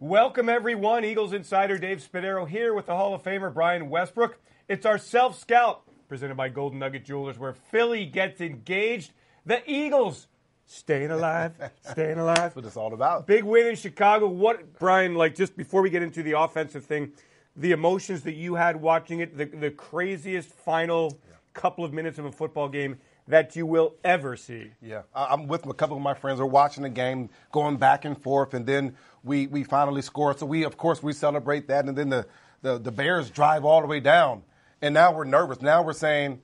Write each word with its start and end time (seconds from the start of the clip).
Welcome, 0.00 0.48
everyone. 0.48 1.04
Eagles 1.04 1.32
insider 1.32 1.76
Dave 1.76 1.98
Spadaro 1.98 2.46
here 2.46 2.72
with 2.72 2.86
the 2.86 2.94
Hall 2.94 3.14
of 3.14 3.24
Famer 3.24 3.52
Brian 3.52 3.90
Westbrook. 3.90 4.38
It's 4.68 4.86
our 4.86 4.96
self 4.96 5.36
scout 5.36 5.82
presented 6.08 6.36
by 6.36 6.50
Golden 6.50 6.78
Nugget 6.78 7.04
Jewelers, 7.04 7.36
where 7.36 7.52
Philly 7.52 8.06
gets 8.06 8.40
engaged. 8.40 9.10
The 9.44 9.60
Eagles 9.68 10.28
staying 10.66 11.10
alive, 11.10 11.54
staying 11.90 12.16
alive. 12.16 12.36
That's 12.36 12.54
what 12.54 12.64
it's 12.64 12.76
all 12.76 12.94
about. 12.94 13.26
Big 13.26 13.42
win 13.42 13.66
in 13.66 13.74
Chicago. 13.74 14.28
What, 14.28 14.78
Brian, 14.78 15.16
like 15.16 15.34
just 15.34 15.56
before 15.56 15.82
we 15.82 15.90
get 15.90 16.04
into 16.04 16.22
the 16.22 16.38
offensive 16.38 16.84
thing, 16.84 17.10
the 17.56 17.72
emotions 17.72 18.22
that 18.22 18.34
you 18.34 18.54
had 18.54 18.80
watching 18.80 19.18
it, 19.18 19.36
the, 19.36 19.46
the 19.46 19.72
craziest 19.72 20.50
final 20.50 21.18
couple 21.54 21.84
of 21.84 21.92
minutes 21.92 22.20
of 22.20 22.24
a 22.24 22.30
football 22.30 22.68
game 22.68 22.98
that 23.28 23.56
you 23.56 23.66
will 23.66 23.94
ever 24.02 24.36
see. 24.36 24.72
Yeah, 24.82 25.02
I'm 25.14 25.46
with 25.46 25.66
a 25.66 25.74
couple 25.74 25.96
of 25.96 26.02
my 26.02 26.14
friends. 26.14 26.40
We're 26.40 26.46
watching 26.46 26.82
the 26.82 26.88
game, 26.88 27.28
going 27.52 27.76
back 27.76 28.04
and 28.04 28.20
forth, 28.20 28.54
and 28.54 28.66
then 28.66 28.96
we, 29.22 29.46
we 29.46 29.64
finally 29.64 30.02
score. 30.02 30.36
So 30.36 30.46
we, 30.46 30.64
of 30.64 30.76
course, 30.76 31.02
we 31.02 31.12
celebrate 31.12 31.68
that, 31.68 31.84
and 31.84 31.96
then 31.96 32.08
the, 32.08 32.26
the, 32.62 32.78
the 32.78 32.90
Bears 32.90 33.30
drive 33.30 33.64
all 33.64 33.82
the 33.82 33.86
way 33.86 34.00
down, 34.00 34.42
and 34.80 34.94
now 34.94 35.12
we're 35.12 35.24
nervous. 35.24 35.60
Now 35.60 35.82
we're 35.82 35.92
saying, 35.92 36.40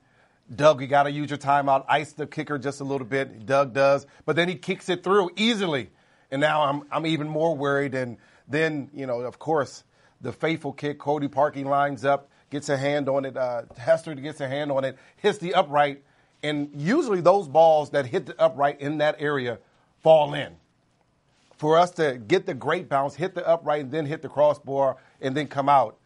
Doug, 0.54 0.82
you 0.82 0.86
got 0.86 1.04
to 1.04 1.10
use 1.10 1.30
your 1.30 1.38
timeout, 1.38 1.86
ice 1.88 2.12
the 2.12 2.26
kicker 2.26 2.58
just 2.58 2.80
a 2.80 2.84
little 2.84 3.06
bit. 3.06 3.46
Doug 3.46 3.72
does, 3.72 4.06
but 4.26 4.36
then 4.36 4.48
he 4.48 4.54
kicks 4.54 4.90
it 4.90 5.02
through 5.02 5.30
easily, 5.36 5.90
and 6.30 6.40
now 6.40 6.64
I'm 6.64 6.82
I'm 6.90 7.06
even 7.06 7.28
more 7.28 7.56
worried. 7.56 7.94
And 7.94 8.18
then 8.46 8.90
you 8.92 9.06
know, 9.06 9.22
of 9.22 9.38
course, 9.38 9.84
the 10.20 10.32
faithful 10.32 10.72
kick. 10.72 10.98
Cody 10.98 11.28
Parkey 11.28 11.64
lines 11.64 12.04
up, 12.04 12.28
gets 12.50 12.68
a 12.68 12.76
hand 12.76 13.08
on 13.08 13.24
it. 13.24 13.38
Uh, 13.38 13.62
Hester 13.78 14.14
gets 14.14 14.42
a 14.42 14.48
hand 14.48 14.70
on 14.70 14.84
it, 14.84 14.98
hits 15.16 15.38
the 15.38 15.54
upright. 15.54 16.02
And 16.44 16.68
usually 16.76 17.22
those 17.22 17.48
balls 17.48 17.90
that 17.90 18.04
hit 18.04 18.26
the 18.26 18.38
upright 18.38 18.78
in 18.78 18.98
that 18.98 19.16
area 19.18 19.58
fall 20.02 20.34
in. 20.34 20.56
For 21.56 21.78
us 21.78 21.90
to 21.92 22.18
get 22.18 22.44
the 22.44 22.52
great 22.52 22.86
bounce, 22.86 23.14
hit 23.14 23.34
the 23.34 23.48
upright, 23.48 23.84
and 23.84 23.90
then 23.90 24.04
hit 24.04 24.20
the 24.20 24.28
crossbar, 24.28 24.98
and 25.22 25.34
then 25.34 25.46
come 25.46 25.70
out, 25.70 25.96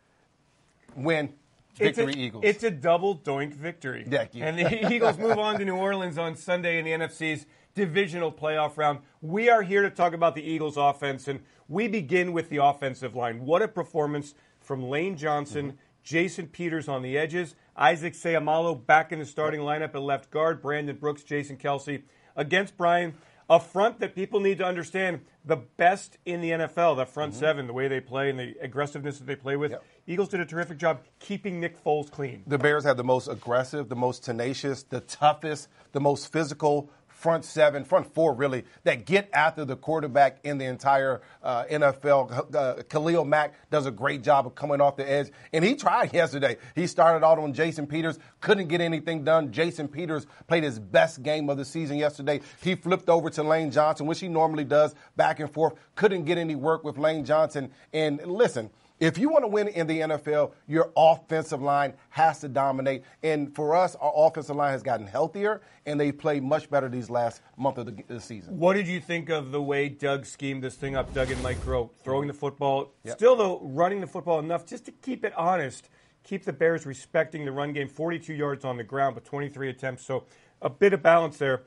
win, 0.95 1.33
victory 1.75 2.05
it's 2.05 2.17
a, 2.17 2.21
Eagles. 2.21 2.45
It's 2.47 2.63
a 2.63 2.71
double 2.71 3.19
doink 3.19 3.53
victory. 3.53 4.05
Thank 4.09 4.37
you. 4.37 4.45
And 4.45 4.57
the 4.57 4.93
Eagles 4.95 5.19
move 5.19 5.39
on 5.39 5.59
to 5.59 5.65
New 5.65 5.75
Orleans 5.75 6.19
on 6.19 6.37
Sunday 6.37 6.79
in 6.79 6.85
the 6.85 6.93
NFC's 6.93 7.47
divisional 7.75 8.31
playoff 8.31 8.77
round. 8.77 9.01
We 9.21 9.51
are 9.51 9.63
here 9.63 9.83
to 9.83 9.91
talk 9.91 10.13
about 10.13 10.37
the 10.37 10.43
Eagles 10.43 10.77
offense, 10.77 11.27
and 11.27 11.41
we 11.69 11.89
begin 11.89 12.33
with 12.33 12.49
the 12.49 12.59
offensive 12.59 13.17
line. 13.17 13.45
What 13.45 13.61
a 13.61 13.67
performance 13.67 14.35
from 14.61 14.85
Lane 14.85 15.17
Johnson, 15.17 15.73
Mm-hmm. 15.73 15.77
Jason 16.03 16.47
Peters 16.47 16.89
on 16.89 17.03
the 17.03 17.19
edges, 17.19 17.55
Isaac 17.77 18.15
Seumalo 18.15 18.85
back 18.87 19.13
in 19.13 19.19
the 19.19 19.25
starting 19.27 19.61
lineup 19.61 19.95
at 19.95 20.03
left 20.03 20.31
guard, 20.31 20.63
Brandon 20.63 20.97
Brooks, 20.97 21.23
Jason 21.23 21.57
Kelce 21.57 22.03
against 22.37 22.77
Brian. 22.77 23.15
A 23.51 23.59
front 23.59 23.99
that 24.01 24.15
people 24.15 24.41
need 24.41 24.59
to 24.59 24.65
understand 24.65 25.21
the 25.43 25.57
best 25.57 26.19
in 26.27 26.43
the 26.43 26.51
NFL, 26.51 26.99
that 26.99 27.09
front 27.09 27.35
seven, 27.35 27.67
the 27.67 27.73
way 27.73 27.89
they 27.89 27.99
play 27.99 28.29
and 28.29 28.39
the 28.39 28.55
aggressiveness 28.61 29.19
that 29.19 29.27
they 29.27 29.37
play 29.37 29.57
with. 29.57 29.73
Mm-hmm. 29.73 29.81
Yep. 29.81 29.85
Eagles 30.07 30.29
did 30.29 30.41
a 30.41 30.45
terrific 30.45 30.77
job 30.77 31.01
keeping 31.19 31.59
Nick 31.59 31.83
Foles 31.83 32.11
clean. 32.11 32.43
the 32.47 32.59
Bears 32.59 32.85
have 32.85 32.99
the 32.99 33.05
most 33.05 33.27
aggressive, 33.27 33.89
the 33.89 33.97
most 33.97 34.23
tenacious, 34.23 34.83
the 34.83 35.01
toughest, 35.01 35.69
the 35.93 36.01
most 36.01 36.31
physical 36.31 36.91
front 37.19 37.45
seven, 37.45 37.85
front 37.85 38.15
four, 38.15 38.33
really, 38.33 38.65
that 38.85 39.05
get 39.05 39.29
after 39.33 39.65
the 39.65 39.75
quarterback 39.75 40.39
in 40.45 40.57
the 40.57 40.65
entire 40.65 41.21
uh, 41.43 41.65
NFL. 41.65 42.55
Uh, 42.55 42.83
Khalil 42.89 43.25
Mack 43.25 43.55
does 43.71 43.87
a 43.87 43.91
great 43.91 44.23
job 44.23 44.47
of 44.47 44.55
coming 44.55 44.81
off 44.81 44.95
the 44.95 45.11
edge, 45.11 45.31
and 45.53 45.65
he 45.65 45.75
tried 45.75 46.15
yesterday. 46.15 46.57
He 46.77 46.87
started 46.87 47.27
out 47.27 47.41
on 47.41 47.53
Jason 47.53 47.89
Peters, 47.89 48.21
couldn't 48.41 48.69
get 48.69 48.81
anything 48.81 49.25
done. 49.25 49.51
Jason 49.51 49.89
Peters 49.89 50.27
played 50.47 50.63
his 50.63 50.79
best 50.79 51.25
game 51.25 51.51
of 51.51 51.57
the 51.57 51.65
season 51.65 51.97
yesterday. 51.97 52.41
He 52.63 52.77
flipped 52.77 53.09
over 53.09 53.31
to 53.31 53.43
Lane 53.43 53.73
Johnson, 53.73 54.07
which 54.07 54.21
he 54.21 54.29
normally 54.29 54.65
does, 54.65 54.95
back 55.17 55.41
and 55.41 55.51
forth. 55.51 55.75
Couldn't 55.97 56.25
get 56.25 56.39
any 56.39 56.55
work 56.55 56.85
with 56.85 56.99
Lane 56.99 57.25
Johnson. 57.25 57.73
And 57.93 58.25
listen, 58.25 58.71
if 59.01 59.17
you 59.19 59.29
want 59.29 59.45
to 59.45 59.49
win 59.49 59.69
in 59.69 59.87
the 59.87 60.01
NFL, 60.01 60.53
your 60.67 60.91
offensive 60.97 61.63
line 61.63 61.95
has 62.11 62.41
to 62.41 62.49
dominate. 62.49 63.05
And 63.23 63.55
for 63.55 63.77
us, 63.77 63.95
our 63.97 64.13
offensive 64.15 64.57
line 64.57 64.73
has 64.73 64.83
gotten 64.83 65.07
healthier, 65.07 65.61
and 65.87 66.01
they 66.01 66.11
played 66.13 66.43
much 66.43 66.69
better 66.69 66.89
these 66.89 67.09
last 67.11 67.41
month 67.57 67.79
of 67.79 67.87
the, 67.87 68.03
the 68.09 68.21
season. 68.21 68.59
What 68.59 68.75
did 68.75 68.89
you 68.89 69.01
think 69.01 69.29
of 69.29 69.53
the 69.53 69.63
way 69.63 69.89
Doug 69.89 70.27
schemed 70.27 70.63
this 70.65 70.75
thing 70.75 70.97
up, 70.97 71.13
Doug 71.15 71.31
and 71.31 71.43
Mike 71.43 71.59
Groh, 71.65 71.91
throwing 72.03 72.27
the 72.29 72.35
football, 72.35 72.93
Yep. 73.05 73.17
still 73.17 73.37
though 73.37 73.61
running 73.63 74.01
the 74.01 74.07
football 74.07 74.39
enough 74.41 74.67
just 74.67 74.85
to 74.87 74.93
keep 74.93 75.25
it 75.25 75.33
honest, 75.37 75.89
keep 76.25 76.45
the 76.45 76.53
Bears 76.53 76.85
respecting 76.85 77.45
the 77.45 77.53
run 77.53 77.73
game, 77.73 77.89
42 77.89 78.35
yards 78.35 78.65
on 78.65 78.77
the 78.77 78.85
ground, 78.85 79.15
but 79.15 79.25
23 79.25 79.71
attempts, 79.71 80.05
so 80.05 80.25
a 80.61 80.69
bit 80.69 80.93
of 80.93 81.03
balance 81.03 81.39
there. 81.39 81.63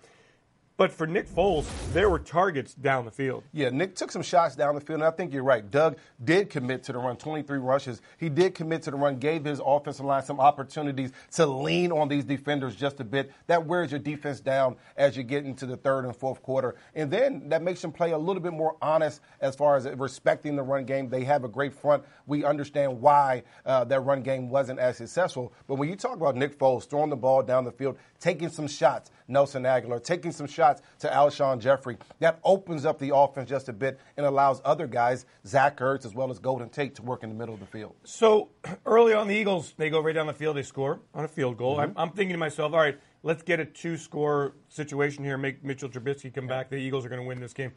But 0.77 0.91
for 0.91 1.05
Nick 1.05 1.29
Foles, 1.29 1.67
there 1.93 2.09
were 2.09 2.17
targets 2.17 2.73
down 2.73 3.05
the 3.05 3.11
field. 3.11 3.43
Yeah, 3.53 3.69
Nick 3.69 3.95
took 3.95 4.11
some 4.11 4.23
shots 4.23 4.55
down 4.55 4.73
the 4.73 4.81
field, 4.81 5.01
and 5.01 5.07
I 5.07 5.11
think 5.11 5.31
you're 5.31 5.43
right. 5.43 5.69
Doug 5.69 5.97
did 6.23 6.49
commit 6.49 6.81
to 6.85 6.93
the 6.93 6.97
run, 6.97 7.17
23 7.17 7.59
rushes. 7.59 8.01
He 8.17 8.29
did 8.29 8.55
commit 8.55 8.81
to 8.83 8.91
the 8.91 8.97
run, 8.97 9.17
gave 9.17 9.45
his 9.45 9.61
offensive 9.63 10.05
line 10.05 10.23
some 10.23 10.39
opportunities 10.39 11.11
to 11.33 11.45
lean 11.45 11.91
on 11.91 12.07
these 12.07 12.23
defenders 12.23 12.75
just 12.75 12.99
a 12.99 13.03
bit. 13.03 13.31
That 13.45 13.67
wears 13.67 13.91
your 13.91 13.99
defense 13.99 14.39
down 14.39 14.75
as 14.97 15.15
you 15.15 15.21
get 15.21 15.45
into 15.45 15.67
the 15.67 15.77
third 15.77 16.05
and 16.05 16.15
fourth 16.15 16.41
quarter. 16.41 16.75
And 16.95 17.11
then 17.11 17.49
that 17.49 17.61
makes 17.61 17.81
them 17.81 17.91
play 17.91 18.11
a 18.11 18.17
little 18.17 18.41
bit 18.41 18.53
more 18.53 18.75
honest 18.81 19.21
as 19.39 19.55
far 19.55 19.75
as 19.75 19.85
respecting 19.85 20.55
the 20.55 20.63
run 20.63 20.85
game. 20.85 21.09
They 21.09 21.25
have 21.25 21.43
a 21.43 21.49
great 21.49 21.73
front. 21.73 22.03
We 22.25 22.43
understand 22.43 23.01
why 23.01 23.43
uh, 23.67 23.83
that 23.83 23.99
run 23.99 24.23
game 24.23 24.49
wasn't 24.49 24.79
as 24.79 24.97
successful. 24.97 25.53
But 25.67 25.75
when 25.75 25.89
you 25.89 25.95
talk 25.95 26.15
about 26.15 26.35
Nick 26.35 26.57
Foles 26.57 26.89
throwing 26.89 27.11
the 27.11 27.15
ball 27.15 27.43
down 27.43 27.65
the 27.65 27.71
field, 27.71 27.97
taking 28.19 28.49
some 28.49 28.67
shots, 28.67 29.11
Nelson 29.27 29.63
Agholor, 29.63 30.03
taking 30.03 30.31
some 30.31 30.47
shots 30.47 30.60
to 30.99 31.07
Alshon 31.07 31.59
Jeffery, 31.59 31.97
that 32.19 32.39
opens 32.43 32.85
up 32.85 32.99
the 32.99 33.15
offense 33.15 33.49
just 33.49 33.69
a 33.69 33.73
bit 33.73 33.99
and 34.17 34.25
allows 34.25 34.61
other 34.63 34.87
guys, 34.87 35.25
Zach 35.45 35.77
Ertz 35.77 36.05
as 36.05 36.13
well 36.13 36.31
as 36.31 36.39
Golden 36.39 36.69
Tate, 36.69 36.95
to 36.95 37.01
work 37.01 37.23
in 37.23 37.29
the 37.29 37.35
middle 37.35 37.53
of 37.53 37.59
the 37.59 37.65
field. 37.65 37.95
So 38.03 38.49
early 38.85 39.13
on, 39.13 39.27
the 39.27 39.35
Eagles 39.35 39.73
they 39.77 39.89
go 39.89 39.99
right 39.99 40.15
down 40.15 40.27
the 40.27 40.33
field, 40.33 40.57
they 40.57 40.63
score 40.63 40.99
on 41.13 41.25
a 41.25 41.27
field 41.27 41.57
goal. 41.57 41.77
Mm-hmm. 41.77 41.97
I'm, 41.97 42.09
I'm 42.09 42.15
thinking 42.15 42.33
to 42.33 42.39
myself, 42.39 42.73
all 42.73 42.79
right, 42.79 42.99
let's 43.23 43.43
get 43.43 43.59
a 43.59 43.65
two-score 43.65 44.55
situation 44.69 45.23
here, 45.23 45.37
make 45.37 45.63
Mitchell 45.63 45.89
Trubisky 45.89 46.33
come 46.33 46.47
back. 46.47 46.69
The 46.69 46.77
Eagles 46.77 47.05
are 47.05 47.09
going 47.09 47.21
to 47.21 47.27
win 47.27 47.39
this 47.39 47.53
game, 47.53 47.73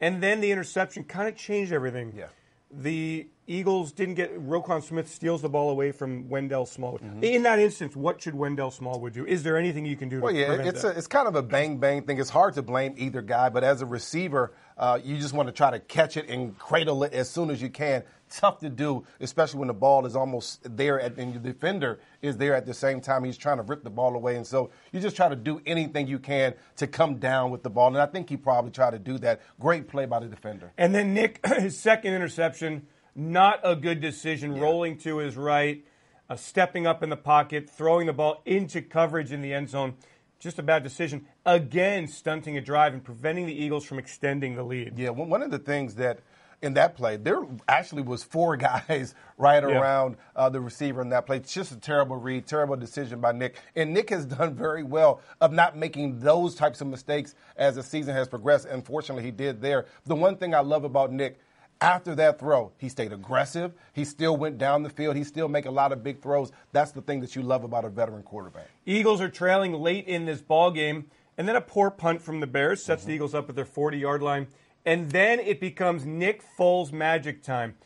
and 0.00 0.22
then 0.22 0.40
the 0.40 0.50
interception 0.50 1.04
kind 1.04 1.28
of 1.28 1.36
changed 1.36 1.72
everything. 1.72 2.12
Yeah. 2.16 2.26
The 2.70 3.28
Eagles 3.46 3.92
didn't 3.92 4.16
get 4.16 4.38
Roquan 4.38 4.82
Smith 4.82 5.08
steals 5.08 5.40
the 5.40 5.48
ball 5.48 5.70
away 5.70 5.90
from 5.90 6.28
Wendell 6.28 6.66
Smallwood. 6.66 7.00
Mm-hmm. 7.00 7.24
In 7.24 7.42
that 7.44 7.58
instance, 7.58 7.96
what 7.96 8.20
should 8.20 8.34
Wendell 8.34 8.70
Smallwood 8.70 9.14
do? 9.14 9.24
Is 9.24 9.42
there 9.42 9.56
anything 9.56 9.86
you 9.86 9.96
can 9.96 10.10
do? 10.10 10.20
Well, 10.20 10.32
to 10.32 10.38
yeah, 10.38 10.52
it's 10.52 10.84
a, 10.84 10.88
it's 10.88 11.06
kind 11.06 11.26
of 11.26 11.34
a 11.34 11.42
bang 11.42 11.78
bang 11.78 12.02
thing. 12.02 12.18
It's 12.20 12.28
hard 12.28 12.54
to 12.54 12.62
blame 12.62 12.94
either 12.98 13.22
guy, 13.22 13.48
but 13.48 13.64
as 13.64 13.80
a 13.80 13.86
receiver, 13.86 14.52
uh, 14.76 14.98
you 15.02 15.16
just 15.16 15.32
want 15.32 15.48
to 15.48 15.52
try 15.52 15.70
to 15.70 15.80
catch 15.80 16.18
it 16.18 16.28
and 16.28 16.58
cradle 16.58 17.04
it 17.04 17.14
as 17.14 17.30
soon 17.30 17.50
as 17.50 17.62
you 17.62 17.70
can. 17.70 18.02
Tough 18.40 18.58
to 18.60 18.68
do, 18.68 19.04
especially 19.20 19.58
when 19.58 19.68
the 19.68 19.74
ball 19.74 20.06
is 20.06 20.16
almost 20.16 20.60
there 20.76 21.00
at, 21.00 21.16
and 21.16 21.32
your 21.32 21.42
defender 21.42 22.00
is 22.22 22.36
there 22.36 22.54
at 22.54 22.66
the 22.66 22.74
same 22.74 23.00
time. 23.00 23.24
He's 23.24 23.38
trying 23.38 23.58
to 23.58 23.62
rip 23.62 23.82
the 23.82 23.90
ball 23.90 24.14
away, 24.14 24.36
and 24.36 24.46
so 24.46 24.70
you 24.92 25.00
just 25.00 25.16
try 25.16 25.28
to 25.28 25.36
do 25.36 25.60
anything 25.66 26.06
you 26.06 26.18
can 26.18 26.54
to 26.76 26.86
come 26.86 27.16
down 27.16 27.50
with 27.50 27.62
the 27.62 27.70
ball. 27.70 27.88
And 27.88 27.98
I 27.98 28.06
think 28.06 28.28
he 28.28 28.36
probably 28.36 28.70
tried 28.70 28.90
to 28.90 28.98
do 28.98 29.18
that. 29.18 29.40
Great 29.58 29.88
play 29.88 30.06
by 30.06 30.20
the 30.20 30.26
defender. 30.26 30.72
And 30.76 30.94
then 30.94 31.14
Nick, 31.14 31.46
his 31.58 31.78
second 31.78 32.14
interception, 32.14 32.86
not 33.14 33.60
a 33.64 33.74
good 33.74 34.00
decision, 34.00 34.58
rolling 34.58 34.98
to 34.98 35.18
his 35.18 35.36
right, 35.36 35.84
uh, 36.30 36.36
stepping 36.36 36.86
up 36.86 37.02
in 37.02 37.10
the 37.10 37.16
pocket, 37.16 37.68
throwing 37.68 38.06
the 38.06 38.12
ball 38.12 38.42
into 38.44 38.82
coverage 38.82 39.32
in 39.32 39.42
the 39.42 39.52
end 39.52 39.68
zone. 39.68 39.94
Just 40.38 40.58
a 40.60 40.62
bad 40.62 40.84
decision. 40.84 41.26
Again, 41.44 42.06
stunting 42.06 42.56
a 42.56 42.60
drive 42.60 42.92
and 42.92 43.02
preventing 43.02 43.46
the 43.46 43.54
Eagles 43.54 43.84
from 43.84 43.98
extending 43.98 44.54
the 44.54 44.62
lead. 44.62 44.96
Yeah, 44.96 45.10
one 45.10 45.42
of 45.42 45.50
the 45.50 45.58
things 45.58 45.96
that 45.96 46.20
in 46.60 46.74
that 46.74 46.96
play, 46.96 47.16
there 47.16 47.42
actually 47.68 48.02
was 48.02 48.22
four 48.24 48.56
guys 48.68 49.14
right 49.36 49.62
Yeah. 49.62 49.78
around 49.78 50.16
uh, 50.34 50.48
the 50.48 50.60
receiver 50.60 51.00
in 51.02 51.10
that 51.10 51.26
play. 51.26 51.36
It's 51.36 51.52
just 51.52 51.70
a 51.72 51.76
terrible 51.76 52.16
read, 52.16 52.46
terrible 52.46 52.76
decision 52.76 53.20
by 53.20 53.32
Nick. 53.32 53.56
And 53.76 53.94
Nick 53.94 54.10
has 54.10 54.26
done 54.38 54.54
very 54.54 54.82
well 54.82 55.20
of 55.40 55.52
not 55.52 55.76
making 55.76 56.20
those 56.20 56.54
types 56.54 56.80
of 56.80 56.88
mistakes 56.88 57.34
as 57.56 57.76
the 57.76 57.82
season 57.82 58.14
has 58.14 58.28
progressed. 58.28 58.66
Unfortunately, 58.66 59.22
he 59.24 59.30
did 59.30 59.60
there. 59.60 59.86
The 60.06 60.16
one 60.16 60.36
thing 60.36 60.54
I 60.54 60.60
love 60.60 60.84
about 60.84 61.12
Nick. 61.12 61.38
After 61.80 62.16
that 62.16 62.40
throw, 62.40 62.72
he 62.78 62.88
stayed 62.88 63.12
aggressive. 63.12 63.72
He 63.92 64.04
still 64.04 64.36
went 64.36 64.58
down 64.58 64.82
the 64.82 64.90
field. 64.90 65.14
He 65.14 65.22
still 65.22 65.46
make 65.46 65.64
a 65.64 65.70
lot 65.70 65.92
of 65.92 66.02
big 66.02 66.20
throws. 66.20 66.50
That's 66.72 66.90
the 66.90 67.00
thing 67.02 67.20
that 67.20 67.36
you 67.36 67.42
love 67.42 67.62
about 67.62 67.84
a 67.84 67.88
veteran 67.88 68.24
quarterback. 68.24 68.66
Eagles 68.84 69.20
are 69.20 69.28
trailing 69.28 69.74
late 69.74 70.08
in 70.08 70.24
this 70.24 70.42
ball 70.42 70.72
game, 70.72 71.06
and 71.36 71.46
then 71.46 71.54
a 71.54 71.60
poor 71.60 71.88
punt 71.92 72.20
from 72.20 72.40
the 72.40 72.48
Bears 72.48 72.82
sets 72.82 73.04
the 73.04 73.12
Eagles 73.12 73.32
up 73.32 73.48
at 73.48 73.54
their 73.54 73.64
40-yard 73.64 74.24
line, 74.24 74.48
and 74.84 75.10
then 75.10 75.40
it 75.40 75.60
becomes 75.60 76.04
Nick 76.04 76.42
Foles 76.58 76.92
magic 76.92 77.42
time. 77.42 77.76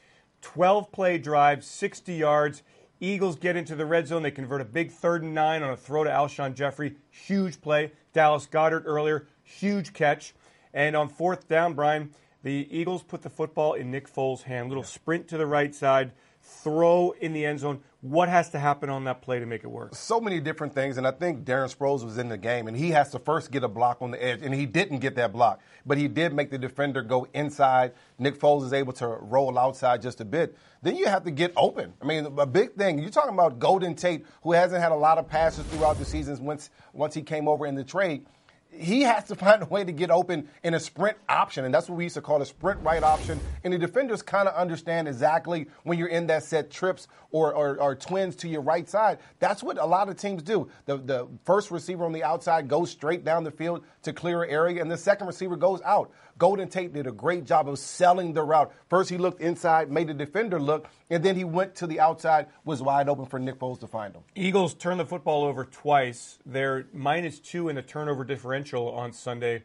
12 0.43 0.93
play 0.93 1.19
drive, 1.19 1.65
60 1.65 2.15
yards. 2.15 2.63
Eagles 3.01 3.37
get 3.37 3.57
into 3.57 3.75
the 3.75 3.87
red 3.87 4.07
zone. 4.07 4.23
They 4.23 4.31
convert 4.31 4.61
a 4.61 4.65
big 4.65 4.91
third 4.91 5.23
and 5.23 5.35
nine 5.35 5.63
on 5.63 5.71
a 5.71 5.77
throw 5.77 6.05
to 6.05 6.11
Alshon 6.11 6.55
Jeffery. 6.55 6.97
Huge 7.11 7.61
play. 7.61 7.93
Dallas 8.13 8.47
Goedert 8.47 8.85
earlier, 8.87 9.27
huge 9.43 9.93
catch. 9.93 10.35
And 10.75 10.97
on 10.97 11.09
fourth 11.09 11.49
down, 11.49 11.75
Brian, 11.75 12.11
the 12.43 12.69
Eagles 12.71 13.03
put 13.03 13.23
the 13.23 13.31
football 13.31 13.75
in 13.75 13.91
Nick 13.91 14.13
Foles' 14.13 14.43
hand. 14.43 14.69
Little 14.69 14.85
sprint 14.85 15.29
to 15.29 15.39
the 15.39 15.47
right 15.47 15.75
side, 15.75 16.13
throw 16.43 17.15
in 17.21 17.33
the 17.33 17.45
end 17.45 17.61
zone. 17.61 17.83
What 18.03 18.29
has 18.29 18.51
to 18.51 18.59
happen 18.59 18.91
on 18.91 19.05
that 19.05 19.23
play 19.23 19.39
to 19.39 19.47
make 19.47 19.63
it 19.63 19.69
work? 19.69 19.95
So 19.95 20.21
many 20.21 20.41
different 20.41 20.75
things, 20.75 20.99
and 20.99 21.07
I 21.07 21.13
think 21.13 21.45
Darren 21.45 21.73
Sproles 21.73 22.05
was 22.05 22.19
in 22.19 22.29
the 22.29 22.37
game, 22.37 22.67
and 22.67 22.77
he 22.77 22.91
has 22.91 23.13
to 23.13 23.21
first 23.21 23.53
get 23.53 23.63
a 23.63 23.69
block 23.69 24.03
on 24.03 24.11
the 24.11 24.21
edge, 24.21 24.41
and 24.43 24.53
he 24.53 24.67
didn't 24.67 24.99
get 24.99 25.15
that 25.15 25.33
block, 25.33 25.61
but 25.87 25.97
he 25.97 26.09
did 26.09 26.35
make 26.35 26.51
the 26.51 26.59
defender 26.59 27.03
go 27.03 27.29
inside. 27.33 27.93
Nick 28.19 28.41
Foles 28.41 28.65
is 28.65 28.73
able 28.73 28.93
to 28.95 29.07
roll 29.07 29.57
outside 29.57 30.03
just 30.03 30.21
a 30.21 30.25
bit. 30.25 30.59
Then 30.83 30.97
you 30.97 31.07
have 31.07 31.23
to 31.23 31.31
get 31.31 31.53
open. 31.57 31.93
I 32.03 32.05
mean, 32.05 32.27
a 32.27 32.45
big 32.45 32.75
thing. 32.75 32.99
You're 32.99 33.11
talking 33.11 33.35
about 33.35 33.61
Golden 33.61 33.95
Tate, 33.95 34.27
who 34.43 34.51
hasn't 34.51 34.83
had 34.83 34.91
a 34.91 34.97
lot 34.97 35.19
of 35.19 35.29
passes 35.29 35.65
throughout 35.67 35.97
the 35.97 36.05
seasons 36.05 36.41
once 36.41 36.71
once 36.93 37.15
he 37.15 37.23
came 37.23 37.47
over 37.47 37.69
in 37.69 37.77
the 37.77 37.85
trade 37.85 38.27
he 38.73 39.03
has 39.03 39.25
to 39.25 39.35
find 39.37 39.63
a 39.63 39.67
way 39.67 39.85
to 39.85 39.93
get 39.93 40.11
open 40.11 40.49
in 40.63 40.75
a 40.75 40.81
sprint 40.81 41.17
option, 41.29 41.65
and 41.65 41.75
that's 41.75 41.89
what 41.89 41.97
we 41.97 42.05
used 42.05 42.15
to 42.15 42.23
call 42.23 42.41
a 42.43 42.47
sprint 42.47 42.81
right 42.83 43.03
option. 43.03 43.41
And 43.65 43.73
the 43.73 43.79
defenders 43.79 44.23
kind 44.23 44.49
of 44.49 44.55
understand 44.55 45.09
exactly 45.09 45.67
when 45.85 45.99
you're 45.99 46.09
in 46.09 46.27
that 46.29 46.45
set 46.45 46.71
trips 46.71 47.09
or, 47.31 47.55
or, 47.55 47.81
or, 47.81 47.95
twins 47.95 48.37
to 48.37 48.49
your 48.49 48.61
right 48.61 48.87
side. 48.87 49.19
That's 49.39 49.63
what 49.63 49.79
a 49.79 49.87
lot 49.87 50.11
of 50.11 50.19
teams 50.19 50.43
do. 50.43 50.69
The, 50.85 50.99
the 50.99 51.29
first 51.45 51.71
receiver 51.71 52.05
on 52.05 52.13
the 52.13 52.25
outside 52.25 52.69
goes 52.69 52.91
straight 52.91 53.25
down 53.25 53.45
the 53.45 53.51
field 53.51 53.85
to 54.03 54.13
clear 54.13 54.45
area, 54.45 54.83
and 54.83 54.91
the 54.91 54.99
second 54.99 55.27
receiver 55.27 55.57
goes 55.57 55.81
out. 55.83 56.13
Golden 56.37 56.69
Tate 56.69 56.93
did 56.93 57.07
a 57.07 57.13
great 57.13 57.45
job 57.45 57.69
of 57.69 57.79
selling 57.79 58.33
the 58.33 58.43
route. 58.43 58.73
First, 58.89 59.09
he 59.09 59.17
looked 59.17 59.41
inside, 59.41 59.91
made 59.91 60.09
the 60.09 60.15
defender 60.15 60.61
look, 60.61 60.89
and 61.09 61.23
then 61.23 61.37
he 61.37 61.45
went 61.45 61.75
to 61.77 61.87
the 61.87 62.01
outside, 62.01 62.49
was 62.65 62.83
wide 62.83 63.09
open 63.09 63.27
for 63.27 63.39
Nick 63.39 63.59
Foles 63.59 63.81
to 63.81 63.87
find 63.87 64.15
him. 64.15 64.23
Eagles 64.35 64.75
turned 64.75 65.01
the 65.01 65.07
football 65.07 65.45
over 65.45 65.65
twice. 65.65 66.39
They're 66.45 66.87
minus 66.93 67.39
two 67.39 67.69
in 67.69 67.77
the 67.77 67.83
turnover 67.83 68.25
differential 68.25 68.62
on 68.71 69.13
Sunday. 69.13 69.65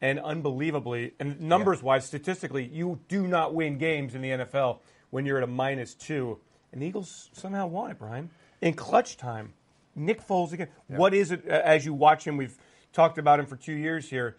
And 0.00 0.18
unbelievably, 0.18 1.14
and 1.20 1.40
numbers 1.40 1.80
wise, 1.80 2.04
statistically, 2.04 2.64
you 2.64 2.98
do 3.06 3.26
not 3.28 3.54
win 3.54 3.78
games 3.78 4.16
in 4.16 4.22
the 4.22 4.30
NFL 4.30 4.80
when 5.10 5.24
you're 5.26 5.38
at 5.38 5.44
a 5.44 5.46
minus 5.46 5.94
two. 5.94 6.38
And 6.72 6.82
the 6.82 6.86
Eagles 6.86 7.30
somehow 7.32 7.68
won 7.68 7.92
it, 7.92 7.98
Brian. 7.98 8.30
In 8.60 8.74
clutch 8.74 9.16
time. 9.16 9.52
Nick 9.94 10.26
Foles 10.26 10.52
again. 10.52 10.68
Yeah. 10.90 10.96
What 10.96 11.14
is 11.14 11.30
it 11.30 11.46
as 11.46 11.84
you 11.84 11.94
watch 11.94 12.26
him? 12.26 12.36
We've 12.36 12.56
talked 12.92 13.18
about 13.18 13.38
him 13.38 13.46
for 13.46 13.56
two 13.56 13.74
years 13.74 14.08
here. 14.08 14.36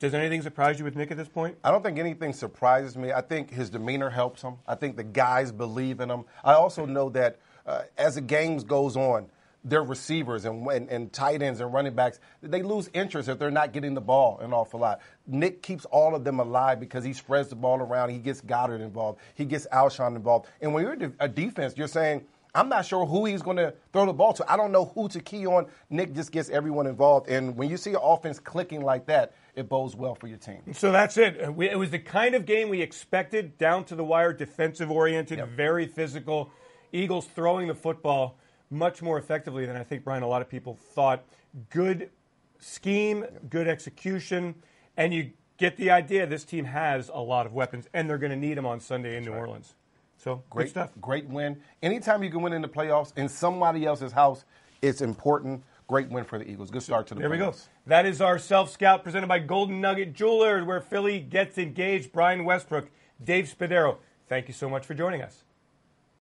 Does 0.00 0.12
anything 0.12 0.42
surprise 0.42 0.78
you 0.78 0.84
with 0.84 0.96
Nick 0.96 1.10
at 1.12 1.16
this 1.16 1.28
point? 1.28 1.56
I 1.62 1.70
don't 1.70 1.82
think 1.82 1.98
anything 1.98 2.32
surprises 2.32 2.96
me. 2.96 3.12
I 3.12 3.20
think 3.20 3.50
his 3.50 3.70
demeanor 3.70 4.10
helps 4.10 4.42
him. 4.42 4.56
I 4.66 4.74
think 4.74 4.96
the 4.96 5.04
guys 5.04 5.52
believe 5.52 6.00
in 6.00 6.10
him. 6.10 6.24
I 6.42 6.54
also 6.54 6.84
know 6.84 7.08
that 7.10 7.38
uh, 7.64 7.82
as 7.96 8.16
the 8.16 8.20
games 8.20 8.64
goes 8.64 8.96
on, 8.96 9.30
their 9.64 9.82
receivers 9.82 10.44
and, 10.44 10.66
and, 10.66 10.88
and, 10.90 11.12
tight 11.12 11.40
ends 11.40 11.60
and 11.60 11.72
running 11.72 11.94
backs, 11.94 12.20
they 12.42 12.62
lose 12.62 12.90
interest 12.92 13.28
if 13.28 13.38
they're 13.38 13.50
not 13.50 13.72
getting 13.72 13.94
the 13.94 14.00
ball 14.00 14.38
an 14.40 14.52
awful 14.52 14.80
lot. 14.80 15.00
Nick 15.26 15.62
keeps 15.62 15.86
all 15.86 16.14
of 16.14 16.22
them 16.22 16.38
alive 16.38 16.78
because 16.78 17.02
he 17.02 17.14
spreads 17.14 17.48
the 17.48 17.56
ball 17.56 17.80
around. 17.80 18.10
He 18.10 18.18
gets 18.18 18.42
Goedert 18.42 18.80
involved. 18.80 19.20
He 19.34 19.46
gets 19.46 19.66
Alshon 19.72 20.16
involved. 20.16 20.48
And 20.60 20.74
when 20.74 20.84
you're 20.84 21.12
a 21.18 21.28
defense, 21.28 21.74
you're 21.76 21.88
saying, 21.88 22.26
I'm 22.54 22.68
not 22.68 22.86
sure 22.86 23.04
who 23.04 23.24
he's 23.24 23.42
going 23.42 23.56
to 23.56 23.74
throw 23.92 24.06
the 24.06 24.12
ball 24.12 24.32
to. 24.34 24.50
I 24.50 24.56
don't 24.56 24.70
know 24.70 24.84
who 24.94 25.08
to 25.08 25.20
key 25.20 25.46
on. 25.46 25.66
Nick 25.90 26.14
just 26.14 26.30
gets 26.30 26.50
everyone 26.50 26.86
involved. 26.86 27.28
And 27.28 27.56
when 27.56 27.68
you 27.68 27.76
see 27.76 27.90
an 27.90 28.00
offense 28.00 28.38
clicking 28.38 28.82
like 28.82 29.06
that, 29.06 29.34
it 29.56 29.68
bodes 29.68 29.96
well 29.96 30.14
for 30.14 30.28
your 30.28 30.38
team. 30.38 30.60
So 30.72 30.92
that's 30.92 31.16
it. 31.16 31.40
Uh, 31.42 31.52
it 31.60 31.76
was 31.76 31.90
the 31.90 31.98
kind 31.98 32.34
of 32.34 32.46
game 32.46 32.68
we 32.68 32.80
expected, 32.80 33.58
down 33.58 33.84
to 33.86 33.96
the 33.96 34.04
wire, 34.04 34.32
defensive 34.32 34.90
oriented, 34.90 35.38
yep. 35.38 35.48
very 35.48 35.86
physical. 35.86 36.50
Eagles 36.92 37.26
throwing 37.26 37.66
the 37.66 37.74
football 37.74 38.36
much 38.70 39.02
more 39.02 39.18
effectively 39.18 39.66
than 39.66 39.76
I 39.76 39.84
think, 39.84 40.04
Brian, 40.04 40.22
a 40.22 40.28
lot 40.28 40.42
of 40.42 40.48
people 40.48 40.74
thought. 40.74 41.24
Good 41.70 42.10
scheme, 42.58 43.24
good 43.50 43.68
execution, 43.68 44.54
and 44.96 45.12
you 45.12 45.30
get 45.56 45.76
the 45.76 45.90
idea 45.90 46.26
this 46.26 46.44
team 46.44 46.64
has 46.64 47.10
a 47.12 47.20
lot 47.20 47.46
of 47.46 47.52
weapons, 47.52 47.88
and 47.92 48.08
they're 48.08 48.18
going 48.18 48.30
to 48.30 48.36
need 48.36 48.56
them 48.56 48.66
on 48.66 48.80
Sunday 48.80 49.16
in 49.16 49.24
New 49.24 49.32
right. 49.32 49.40
Orleans. 49.40 49.74
So 50.16 50.42
great 50.48 50.70
stuff. 50.70 50.90
Great 51.00 51.28
win. 51.28 51.60
Anytime 51.82 52.22
you 52.22 52.30
can 52.30 52.40
win 52.42 52.52
in 52.52 52.62
the 52.62 52.68
playoffs 52.68 53.16
in 53.16 53.28
somebody 53.28 53.84
else's 53.84 54.12
house, 54.12 54.44
it's 54.80 55.00
important. 55.00 55.62
Great 55.86 56.08
win 56.08 56.24
for 56.24 56.38
the 56.38 56.48
Eagles. 56.50 56.70
Good 56.70 56.82
start 56.82 57.06
to 57.08 57.14
the 57.14 57.20
There 57.20 57.28
playoffs. 57.28 57.32
we 57.32 57.38
go. 57.38 57.54
That 57.86 58.06
is 58.06 58.20
our 58.22 58.38
self 58.38 58.70
scout 58.70 59.04
presented 59.04 59.26
by 59.26 59.38
Golden 59.40 59.80
Nugget 59.80 60.14
Jewelers, 60.14 60.64
where 60.64 60.80
Philly 60.80 61.20
gets 61.20 61.58
engaged. 61.58 62.10
Brian 62.10 62.44
Westbrook, 62.44 62.88
Dave 63.22 63.54
Spadaro. 63.54 63.98
Thank 64.28 64.48
you 64.48 64.54
so 64.54 64.70
much 64.70 64.86
for 64.86 64.94
joining 64.94 65.20
us. 65.20 65.44